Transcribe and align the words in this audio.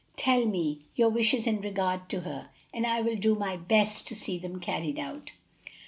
Tell 0.17 0.47
me 0.47 0.81
your 0.95 1.09
wishes 1.09 1.45
in 1.45 1.61
regard 1.61 2.09
to 2.09 2.21
her, 2.21 2.49
and 2.73 2.87
I 2.87 3.01
will 3.01 3.15
do 3.17 3.35
my 3.35 3.55
best 3.55 4.07
to 4.07 4.15
see 4.15 4.39
them 4.39 4.59
carried 4.59 4.97
out." 4.97 5.33